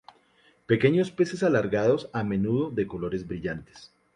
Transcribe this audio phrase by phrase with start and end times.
[0.65, 3.93] Pequeños peces alargados a menudo de colores brillantes.